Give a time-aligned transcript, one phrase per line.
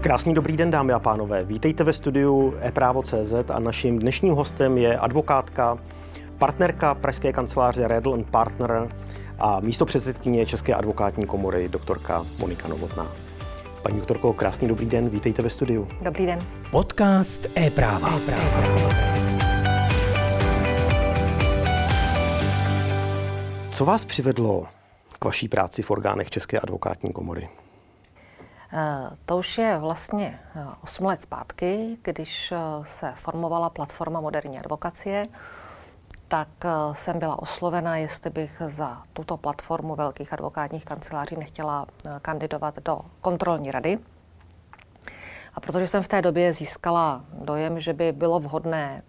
[0.00, 1.44] Krásný dobrý den, dámy a pánové.
[1.44, 5.78] Vítejte ve studiu ePrávo.cz a naším dnešním hostem je advokátka,
[6.38, 8.88] partnerka pražské kanceláře Redl Partner
[9.38, 13.12] a místo předsedkyně České advokátní komory doktorka Monika Novotná.
[13.82, 15.88] Paní doktorko, krásný dobrý den, vítejte ve studiu.
[16.02, 16.38] Dobrý den.
[16.70, 18.16] Podcast e-práva.
[18.16, 18.94] e-práva.
[23.70, 24.66] Co vás přivedlo
[25.18, 27.48] k vaší práci v orgánech České advokátní komory?
[28.72, 30.40] Eh, to už je vlastně
[30.82, 35.26] 8 eh, let zpátky, když eh, se formovala platforma moderní advokacie,
[36.28, 36.48] tak
[36.92, 41.86] jsem byla oslovena, jestli bych za tuto platformu velkých advokátních kanceláří nechtěla
[42.22, 43.98] kandidovat do kontrolní rady.
[45.54, 49.02] A protože jsem v té době získala dojem, že by bylo vhodné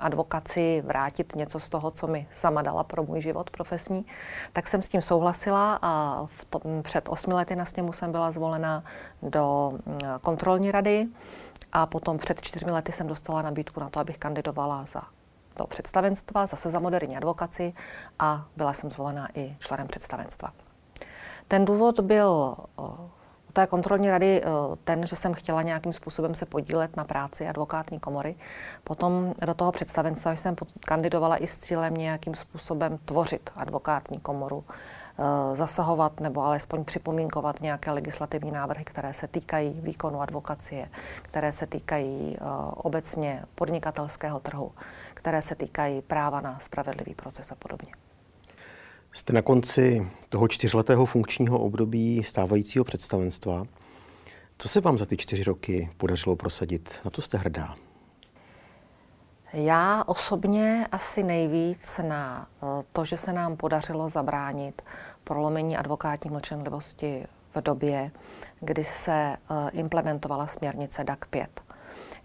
[0.00, 4.06] advokaci vrátit něco z toho, co mi sama dala pro můj život profesní,
[4.52, 8.32] tak jsem s tím souhlasila a v tom, před osmi lety na sněmu jsem byla
[8.32, 8.84] zvolena
[9.22, 11.06] do mm, kontrolní rady
[11.72, 15.02] a potom před čtyřmi lety jsem dostala nabídku na to, abych kandidovala za
[15.58, 17.72] do představenstva, zase za moderní advokaci
[18.18, 20.52] a byla jsem zvolena i členem představenstva.
[21.48, 22.56] Ten důvod byl
[23.58, 24.48] té kontrolní rady eh,
[24.84, 28.34] ten, že jsem chtěla nějakým způsobem se podílet na práci advokátní komory.
[28.84, 35.56] Potom do toho představenstva jsem kandidovala i s cílem nějakým způsobem tvořit advokátní komoru, eh,
[35.56, 40.88] zasahovat nebo alespoň připomínkovat nějaké legislativní návrhy, které se týkají výkonu advokacie,
[41.22, 44.72] které se týkají eh, obecně podnikatelského trhu,
[45.14, 48.07] které se týkají práva na spravedlivý proces a podobně.
[49.12, 53.64] Jste na konci toho čtyřletého funkčního období stávajícího představenstva.
[54.58, 57.00] Co se vám za ty čtyři roky podařilo prosadit?
[57.04, 57.76] Na to jste hrdá?
[59.52, 64.82] Já osobně asi nejvíc na eh, to, že se nám podařilo zabránit
[65.24, 68.10] prolomení advokátní mlčenlivosti v době,
[68.60, 69.36] kdy se eh,
[69.72, 71.60] implementovala směrnice DAC 5.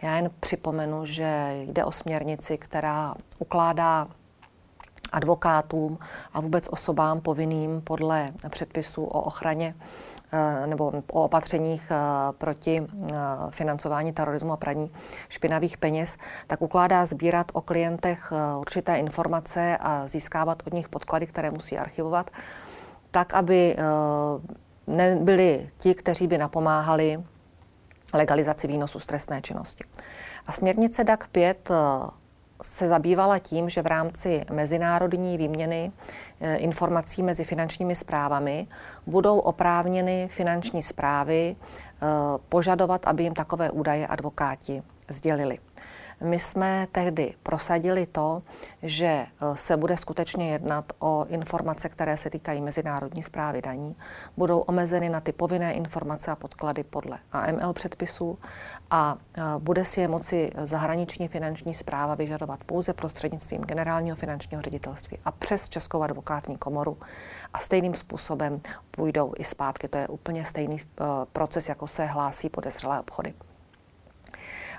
[0.02, 4.08] Já jen připomenu, že jde o směrnici, která ukládá
[5.13, 6.00] advokátům
[6.34, 9.75] a vůbec osobám povinným podle předpisů o ochraně
[10.34, 11.97] eh, nebo o opatřeních eh,
[12.38, 13.16] proti eh,
[13.50, 14.91] financování terorismu a praní
[15.29, 21.52] špinavých peněz, tak ukládá sbírat o klientech určité informace a získávat od nich podklady, které
[21.52, 22.31] musí archivovat,
[23.12, 23.75] tak, aby
[24.88, 27.23] nebyli ti, kteří by napomáhali
[28.13, 29.84] legalizaci výnosu z trestné činnosti.
[30.47, 31.69] A směrnice DAC 5
[32.62, 35.91] se zabývala tím, že v rámci mezinárodní výměny
[36.41, 38.68] eh, informací mezi finančními zprávami
[39.08, 42.06] budou oprávněny finanční zprávy eh,
[42.50, 45.58] požadovat, aby jim takové údaje advokáti sdělili.
[46.22, 48.41] My jsme tehdy prosadili to,
[48.84, 53.96] že eh, se bude skutečně jednat o informace, které se týkají mezinárodní zprávy daní,
[54.38, 58.40] budou omezeny na ty povinné informace a podklady podle AML předpisů
[58.90, 65.18] a eh, bude si je moci zahraniční finanční zpráva vyžadovat pouze prostřednictvím generálního finančního ředitelství
[65.25, 66.97] a přes Českou advokátní komoru
[67.53, 69.88] a stejným způsobem půjdou i zpátky.
[69.88, 71.03] To je úplně stejný eh,
[71.34, 73.34] proces, jako se hlásí podezřelé obchody.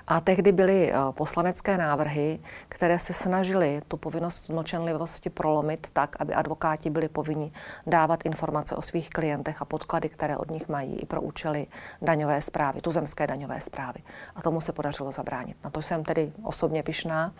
[0.07, 2.39] A tehdy byly eh, poslanecké návrhy,
[2.69, 7.51] které se snažily tu povinnost mlčenlivosti prolomit tak, aby advokáti byli povinni
[7.87, 11.67] dávat informace o svých klientech a podklady, které od nich mají i pro účely
[12.01, 13.99] daňové zprávy, tuzemské daňové zprávy.
[14.35, 15.57] A tomu se podařilo zabránit.
[15.63, 17.33] Na to jsem tedy osobně pišná.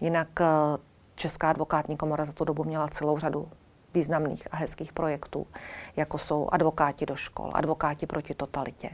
[0.00, 0.44] Jinak eh,
[1.14, 3.48] Česká advokátní komora za tu dobu měla celou řadu
[3.94, 5.46] významných a hezkých projektů,
[5.96, 8.90] jako jsou advokáti do škol, advokáti proti totalitě.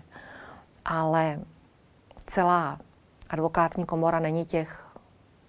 [0.85, 1.41] Ale
[2.27, 2.79] celá
[3.31, 4.87] advokátní komora není těch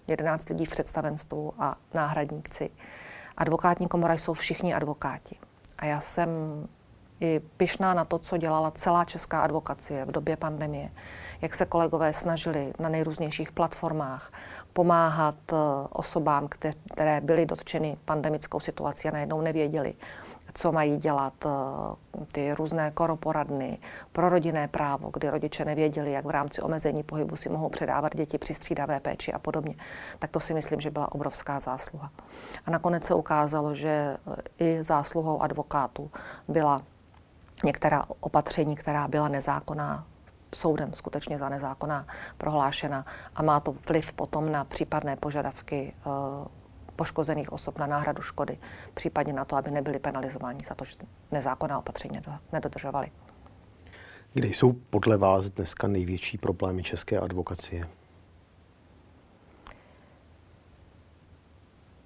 [0.08, 2.70] 11 lidí v představenstvu a náhradníci.
[3.38, 5.36] Advokátní komora jsou všichni advokáti.
[5.78, 6.30] A já jsem
[7.20, 10.90] i pyšná na to, co dělala celá česká advokacie v době pandemie.
[11.42, 14.32] Jak se kolegové snažili na nejrůznějších platformách
[14.74, 15.56] pomáhat eh,
[15.90, 16.48] osobám,
[16.94, 19.94] které byly dotčeny pandemickou situací a najednou nevěděli,
[20.58, 21.50] co mají dělat eh,
[22.32, 23.78] ty různé koroporadny,
[24.12, 28.38] pro rodinné právo, kdy rodiče nevěděli, jak v rámci omezení pohybu si mohou předávat děti
[28.38, 29.76] při střídavé péči a podobně.
[30.20, 32.12] Tak to si myslím, že byla obrovská zásluha.
[32.66, 36.12] A nakonec se ukázalo, že eh, i zásluhou advokátů
[36.48, 36.82] byla
[37.64, 40.06] některá opatření, která byla nezákonná,
[40.56, 42.06] soudem skutečně za nezákonná
[42.38, 43.06] prohlášena
[43.36, 46.48] a má to vliv potom na případné požadavky uh,
[46.98, 48.58] poškozených osob na náhradu škody,
[48.94, 50.96] případně na to, aby nebyli penalizováni za to, že
[51.32, 52.22] nezákonná opatření
[52.54, 53.08] nedodržovali.
[54.34, 57.88] Kde jsou podle vás dneska největší problémy české advokacie?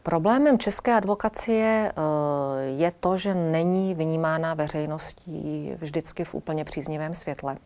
[0.03, 7.57] Problémem české advokacie eh, je to, že není vnímána veřejností vždycky v úplně příznivém světle.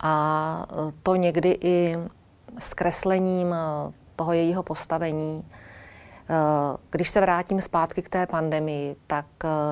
[0.00, 0.66] a
[1.02, 1.96] to někdy i
[2.58, 3.54] zkreslením
[4.16, 5.44] toho jejího postavení.
[6.90, 9.26] Když se vrátím zpátky k té pandemii, tak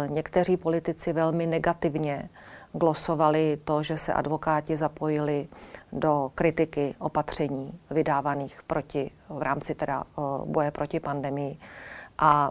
[0.06, 2.28] někteří politici velmi negativně
[2.72, 5.48] glosovali to, že se advokáti zapojili
[5.92, 10.04] do kritiky opatření vydávaných proti, v rámci teda
[10.44, 11.58] boje proti pandemii
[12.18, 12.50] a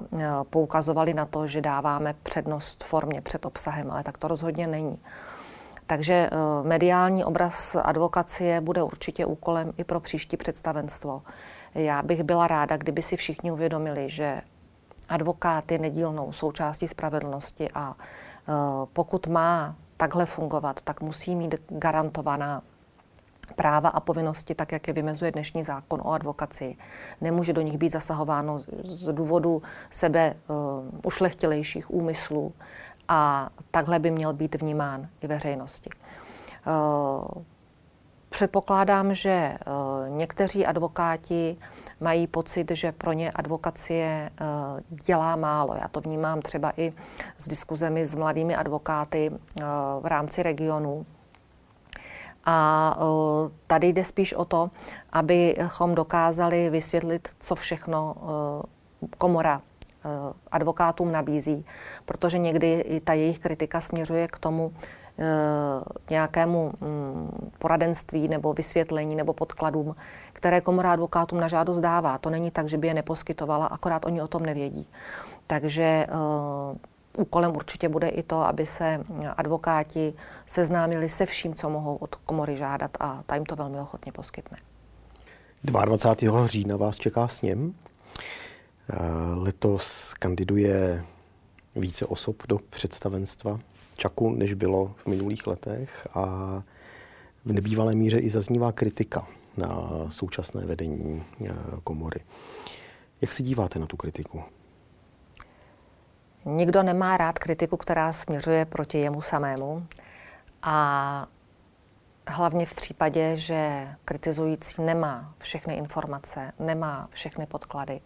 [0.49, 4.99] poukazovali na to, že dáváme přednost formě před obsahem, ale tak to rozhodně není.
[5.91, 11.21] Takže eh, mediální obraz advokacie bude určitě úkolem i pro příští představenstvo.
[11.75, 14.41] Já bych byla ráda, kdyby si všichni uvědomili, že
[15.09, 18.53] advokát je nedílnou součástí spravedlnosti a eh,
[18.93, 22.61] pokud má takhle fungovat, tak musí mít garantovaná
[23.51, 26.75] práva a povinnosti, tak jak je vymezuje dnešní zákon o advokaci.
[27.21, 30.55] Nemůže do nich být zasahováno z důvodu sebe uh,
[31.05, 32.53] ušlechtilejších úmyslů
[33.11, 35.89] a takhle by měl být vnímán i veřejnosti.
[36.67, 37.43] Uh,
[38.29, 41.57] Předpokládám, že uh, někteří advokáti
[41.99, 45.75] mají pocit, že pro ně advokacie uh, dělá málo.
[45.81, 46.93] Já to vnímám třeba i
[47.37, 49.31] s diskuzemi s mladými advokáty
[50.01, 51.05] v rámci regionu,
[52.45, 52.97] a
[53.67, 54.71] tady jde spíš o to,
[55.11, 58.15] abychom dokázali vysvětlit, co všechno
[59.17, 59.61] komora
[60.51, 61.65] advokátům nabízí,
[62.05, 64.71] protože někdy i ta jejich kritika směřuje k tomu,
[66.09, 69.95] nějakému mm, poradenství nebo vysvětlení nebo podkladům,
[70.33, 72.17] které komora advokátům na žádost dává.
[72.17, 74.87] To není tak, že by je neposkytovala, akorát oni o tom nevědí.
[75.47, 76.07] Takže
[77.17, 79.05] úkolem určitě bude i to, aby se
[79.37, 80.13] advokáti
[80.45, 84.57] seznámili se vším, co mohou od komory žádat a ta jim to velmi ochotně poskytne.
[85.63, 86.47] 22.
[86.47, 87.73] října vás čeká sněm.
[88.17, 88.21] Eh,
[89.35, 91.03] letos kandiduje
[91.75, 93.59] více osob do představenstva
[93.95, 96.25] Čaku, než bylo v minulých letech a
[97.45, 99.27] v nebývalé míře i zaznívá kritika
[99.57, 101.53] na současné vedení eh,
[101.83, 102.19] komory.
[103.21, 104.43] Jak se díváte na tu kritiku?
[106.45, 109.87] Nikdo nemá rád kritiku, která směřuje proti jemu samému.
[110.61, 111.27] A
[112.27, 118.01] hlavně v případě, že kritizující nemá všechny informace, nemá všechny podklady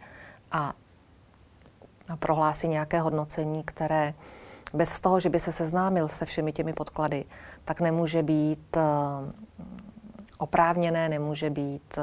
[0.56, 0.74] a
[2.20, 4.14] prohlásí nějaké hodnocení, které
[4.74, 7.26] bez toho, že by se seznámil se všemi těmi podklady,
[7.66, 8.82] tak nemůže být eh,
[10.38, 12.02] oprávněné, nemůže být eh,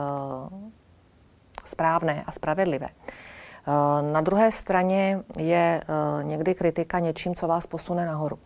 [1.65, 2.89] správné a spravedlivé.
[2.89, 5.81] Eh, na druhé straně je
[6.23, 8.39] někdy kritika něčím, co vás posune nahoru.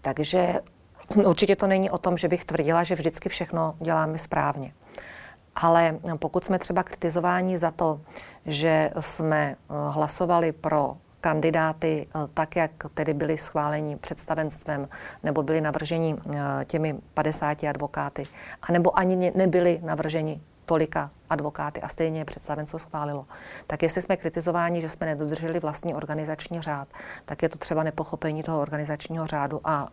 [0.00, 0.60] Takže
[1.24, 4.72] určitě to není o tom, že bych tvrdila, že vždycky všechno děláme správně.
[5.54, 8.00] Ale pokud jsme třeba kritizováni za to,
[8.46, 14.88] že jsme eh, hlasovali pro kandidáty tak, jak tedy byli schváleni představenstvem
[15.22, 16.16] nebo byli navrženi
[16.64, 18.26] těmi 50 advokáty,
[18.62, 20.40] anebo ani nebyli navrženi
[20.72, 23.26] tolika advokáty a stejně je představenstvo schválilo.
[23.66, 26.88] Tak jestli jsme kritizováni, že jsme nedodrželi vlastní organizační řád,
[27.24, 29.88] tak je to třeba nepochopení toho organizačního řádu a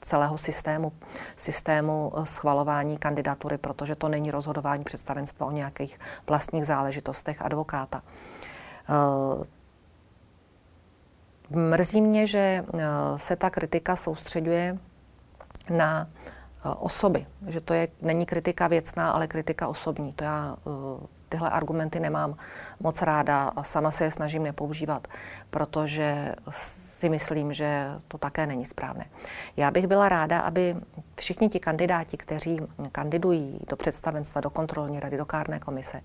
[0.00, 0.92] celého systému,
[1.36, 8.02] systému e, schvalování kandidatury, protože to není rozhodování představenstva o nějakých vlastních záležitostech advokáta.
[8.02, 8.04] E,
[11.56, 12.64] mrzí mě, že e,
[13.16, 14.78] se ta kritika soustředuje
[15.70, 16.43] na Eh,
[16.78, 20.12] osoby, že to je, není kritika věcná, ale kritika osobní.
[20.12, 22.36] To já eh, tyhle argumenty nemám
[22.80, 25.08] moc ráda a sama se je snažím nepoužívat,
[25.50, 29.04] protože si myslím, že to také není správné.
[29.56, 30.76] Já bych byla ráda, aby
[31.16, 32.58] všichni ti kandidáti, kteří
[32.92, 36.00] kandidují do představenstva, do kontrolní rady, do kárné komise,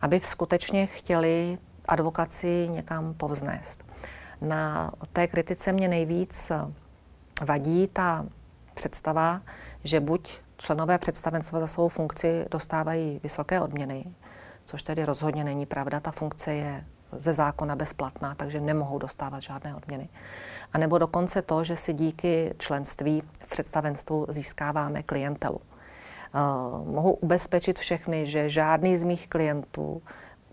[0.00, 3.84] aby skutečně chtěli advokaci někam povznést.
[4.40, 6.52] Na té kritice mě nejvíc
[7.46, 8.26] vadí ta
[8.78, 9.40] představa,
[9.84, 14.04] že buď členové představenstva za svou funkci dostávají vysoké odměny,
[14.64, 16.00] což tedy rozhodně není pravda.
[16.00, 20.08] Ta funkce je ze zákona bezplatná, takže nemohou dostávat žádné odměny.
[20.72, 25.58] A nebo dokonce to, že si díky členství v představenstvu získáváme klientelu.
[25.58, 30.02] Uh, mohu ubezpečit všechny, že žádný z mých klientů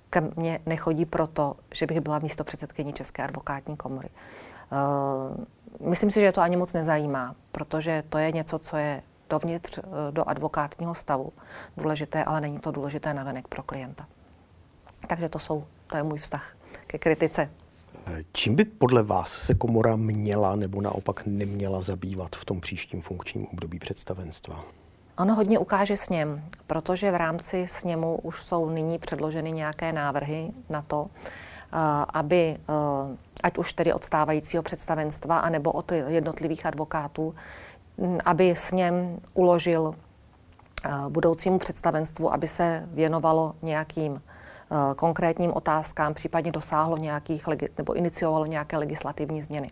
[0.09, 4.09] ke mně nechodí proto, že bych byla místo předsedkyní České advokátní komory.
[4.71, 5.45] Uh,
[5.79, 9.81] myslím si, že to ani moc nezajímá, protože to je něco, co je dovnitř eh,
[10.11, 11.33] do advokátního stavu
[11.77, 14.07] důležité, ale není to důležité navenek pro klienta.
[15.07, 16.55] Takže to jsou, to je můj vztah
[16.87, 17.49] ke kritice.
[18.31, 23.47] Čím by podle vás se komora měla nebo naopak neměla zabývat v tom příštím funkčním
[23.47, 24.63] období představenstva?
[25.17, 30.81] Ono hodně ukáže sněm, protože v rámci sněmu už jsou nyní předloženy nějaké návrhy na
[30.81, 31.29] to, eh,
[32.13, 37.35] aby eh, ať už tedy od stávajícího představenstva, anebo od jednotlivých advokátů,
[38.25, 39.95] aby s něm uložil
[41.09, 44.21] budoucímu představenstvu, aby se věnovalo nějakým
[44.95, 49.71] konkrétním otázkám, případně dosáhlo nějakých nebo iniciovalo nějaké legislativní změny.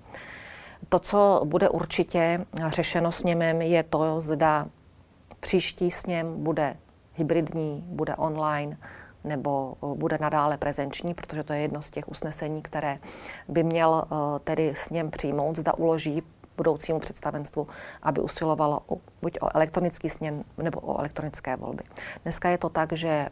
[0.90, 4.66] To, co bude určitě řešeno s němem, je to, zda
[5.40, 6.78] příští sněm bude
[7.14, 8.78] hybridní, bude online,
[9.24, 12.98] nebo bude nadále prezenční, protože to je jedno z těch usnesení, které
[13.48, 14.04] by měl
[14.44, 16.24] tedy sněm přijmout, zda uloží
[16.58, 17.68] budoucímu představenstvu,
[18.02, 21.84] aby usilovalo o, buď o elektronický sněm nebo o elektronické volby.
[22.24, 23.30] Dneska je to tak, že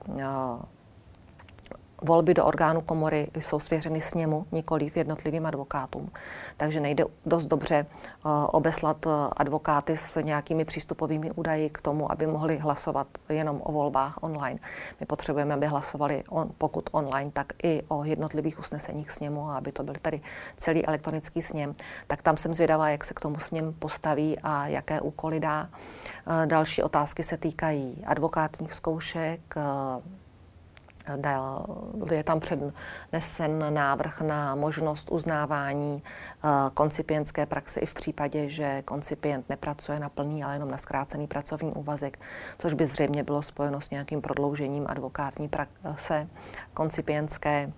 [2.01, 6.11] volby do orgánu komory jsou svěřeny sněmu, nikoli v jednotlivým advokátům.
[6.57, 7.85] Takže nejde dost dobře
[8.25, 13.71] uh, obeslat uh, advokáty s nějakými přístupovými údaji k tomu, aby mohli hlasovat jenom o
[13.71, 14.59] volbách online.
[14.99, 19.71] My potřebujeme, aby hlasovali, on, pokud online, tak i o jednotlivých usneseních sněmu, a aby
[19.71, 20.21] to byl tady
[20.57, 21.75] celý elektronický sněm.
[22.07, 25.69] Tak tam jsem zvědavá, jak se k tomu sněm postaví a jaké úkoly dá.
[26.27, 29.55] Uh, další otázky se týkají advokátních zkoušek,
[32.11, 39.49] je tam přednesen návrh na možnost uznávání eh, koncipientské praxe i v případě, že koncipient
[39.49, 42.19] nepracuje na plný, ale jenom na zkrácený pracovní úvazek,
[42.57, 46.27] což by zřejmě bylo spojeno s nějakým prodloužením advokátní praxe
[46.73, 47.71] koncipientské.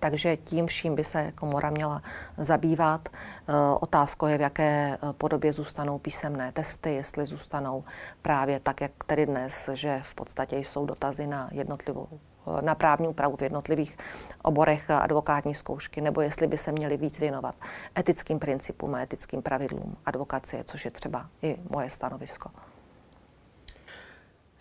[0.00, 2.02] Takže tím vším by se komora měla
[2.36, 3.08] zabývat.
[3.08, 7.84] Eh, otázkou je, v jaké eh, podobě zůstanou písemné testy, jestli zůstanou
[8.22, 13.08] právě tak, jak tedy dnes, že v podstatě jsou dotazy na jednotlivou eh, na právní
[13.08, 13.96] úpravu v jednotlivých
[14.42, 17.54] oborech advokátní zkoušky, nebo jestli by se měli víc věnovat
[17.98, 22.50] etickým principům a etickým pravidlům advokacie, což je třeba i moje stanovisko.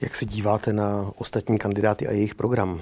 [0.02, 2.82] Jak se díváte na ostatní kandidáty a jejich program?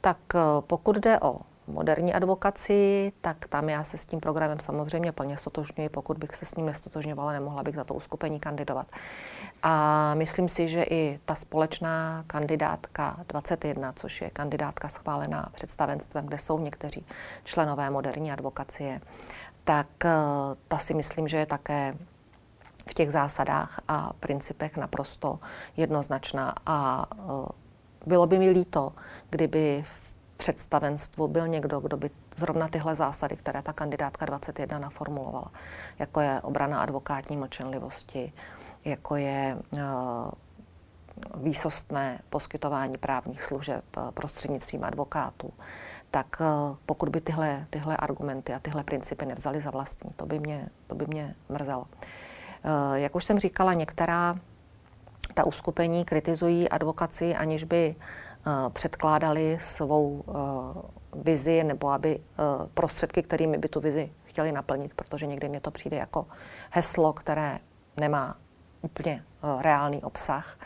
[0.00, 1.36] Tak eh, pokud jde o
[1.68, 5.88] moderní advokaci, tak tam já se s tím programem samozřejmě plně stotožňuji.
[5.88, 8.86] Pokud bych se s ním nestotožňovala, nemohla bych za to uskupení kandidovat.
[9.62, 16.38] A myslím si, že i ta společná kandidátka 21, což je kandidátka schválená představenstvem, kde
[16.38, 17.06] jsou někteří
[17.44, 19.00] členové moderní advokacie,
[19.64, 20.10] tak eh,
[20.68, 21.96] ta si myslím, že je také
[22.90, 25.38] v těch zásadách a principech naprosto
[25.76, 27.67] jednoznačná a eh,
[28.08, 28.92] bylo by mi líto,
[29.30, 35.52] kdyby v představenstvu byl někdo, kdo by zrovna tyhle zásady, které ta kandidátka 21 naformulovala,
[35.98, 38.32] jako je obrana advokátní mlčenlivosti,
[38.84, 39.80] jako je uh,
[41.34, 45.52] výsostné poskytování právních služeb eh, prostřednictvím advokátů,
[46.10, 50.38] tak uh, pokud by tyhle, tyhle argumenty a tyhle principy nevzali za vlastní, to by
[50.38, 51.86] mě, to by mě mrzelo.
[52.94, 54.38] Jak už jsem říkala, některá
[55.34, 57.94] ta uskupení kritizují advokaci, aniž by
[58.46, 64.94] uh, předkládali svou uh, vizi nebo aby uh, prostředky, kterými by tu vizi chtěli naplnit,
[64.94, 66.26] protože někdy mě to přijde jako
[66.70, 67.58] heslo, které
[67.96, 68.36] nemá
[68.82, 69.24] úplně
[69.60, 70.58] reálný obsah,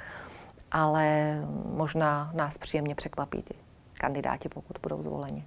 [0.70, 3.54] ale možná nás příjemně překvapí ty
[3.94, 5.46] kandidáti, pokud budou zvoleni.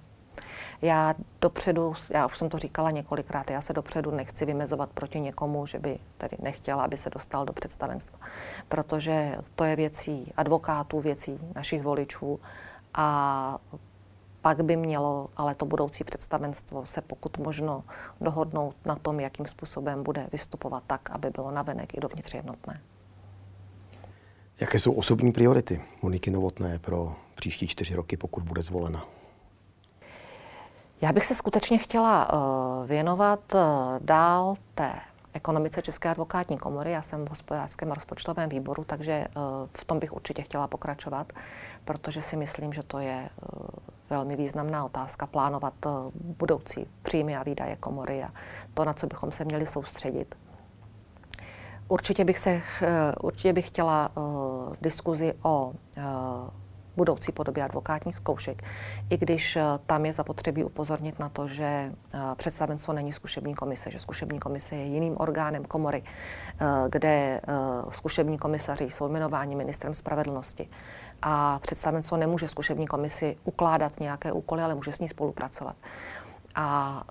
[0.82, 5.66] Já dopředu, já už jsem to říkala několikrát, já se dopředu nechci vymezovat proti někomu,
[5.66, 8.18] že by tedy nechtěla, aby se dostal do představenstva,
[8.68, 12.40] protože to je věcí advokátů, věcí našich voličů
[12.94, 13.58] a
[14.40, 17.84] pak by mělo ale to budoucí představenstvo se pokud možno
[18.20, 22.80] dohodnout na tom, jakým způsobem bude vystupovat tak, aby bylo navenek i dovnitř jednotné.
[24.60, 29.04] Jaké jsou osobní priority Moniky Novotné pro příští čtyři roky, pokud bude zvolena?
[31.00, 33.60] Já bych se skutečně chtěla uh, věnovat uh,
[34.00, 34.94] dál té
[35.32, 36.90] ekonomice České advokátní komory.
[36.90, 39.42] Já jsem v hospodářském rozpočtovém výboru, takže uh,
[39.76, 41.32] v tom bych určitě chtěla pokračovat,
[41.84, 43.28] protože si myslím, že to je
[44.10, 45.74] velmi významná otázka plánovat
[46.14, 48.30] budoucí příjmy a výdaje komory a
[48.74, 50.34] to, na co bychom se měli soustředit.
[51.88, 52.62] Určitě bych, se,
[53.22, 54.10] určitě bych chtěla
[54.80, 55.72] diskuzi o
[56.96, 58.62] budoucí podobě advokátních zkoušek,
[59.10, 63.90] i když eh, tam je zapotřebí upozornit na to, že eh, představenstvo není zkušební komise,
[63.90, 67.40] že zkušební komise je jiným orgánem komory, eh, kde
[67.90, 70.68] zkušební komisaři jsou jmenováni ministrem spravedlnosti.
[71.22, 75.76] A představenstvo nemůže zkušební komisi ukládat nějaké úkoly, ale může s ní spolupracovat.
[76.54, 77.02] A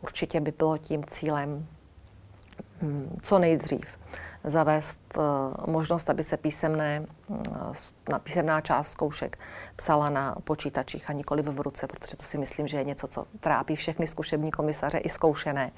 [0.00, 1.66] určitě by bylo tím cílem
[2.82, 3.98] hm, co nejdřív
[4.44, 5.20] zavést eh,
[5.70, 7.38] možnost, aby se písemné, eh,
[8.10, 9.38] na písemná část zkoušek
[9.76, 13.24] psala na počítačích a nikoli v ruce, protože to si myslím, že je něco, co
[13.40, 15.70] trápí všechny zkušební komisaře i zkoušené.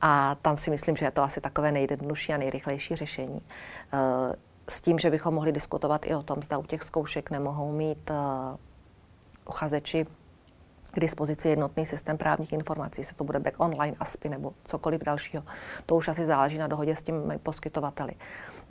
[0.00, 3.42] A tam si myslím, že je to asi takové nejjednodušší a nejrychlejší řešení.
[3.92, 4.34] Eh,
[4.68, 8.10] s tím, že bychom mohli diskutovat i o tom, zda u těch zkoušek nemohou mít
[9.48, 10.06] uchazeči
[10.90, 15.42] k dispozici jednotný systém právních informací, se to bude back online, ASPI nebo cokoliv dalšího.
[15.86, 18.12] To už asi záleží na dohodě s těmi poskytovateli.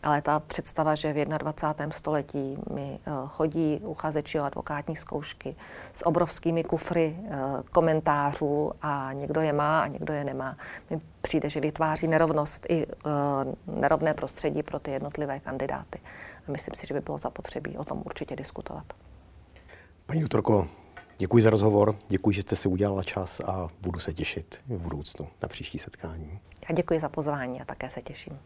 [0.04, 1.92] Ale ta představa, že v 21.
[1.92, 5.56] století mi eh, chodí uchazeči o advokátní zkoušky
[5.94, 7.38] s obrovskými kufry eh,
[7.72, 10.58] komentářů a někdo je má a někdo je nemá,
[10.90, 13.00] mi přijde, že vytváří nerovnost i eh,
[13.68, 16.00] nerovné prostředí pro ty jednotlivé kandidáty.
[16.48, 18.86] A myslím si, že by bylo zapotřebí o tom určitě diskutovat.
[20.06, 20.68] Paní doktorko,
[21.20, 25.28] Děkuji za rozhovor, děkuji, že jste si udělala čas a budu se těšit v budoucnu
[25.42, 26.40] na příští setkání.
[26.70, 28.40] Já děkuji za pozvání a také se těším.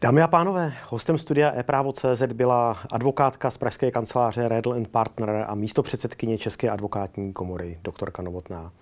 [0.00, 5.82] Dámy a pánové, hostem studia e-právo.cz byla advokátka z pražské kanceláře Redl Partner a místo
[5.82, 8.72] předsedkyně České advokátní komory doktorka Novotná.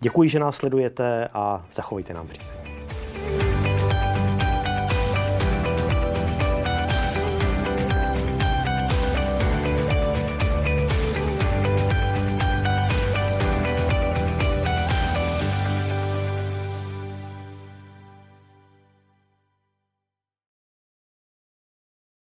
[0.00, 2.75] Děkuji, že nás sledujete a zachovejte nám přízeň.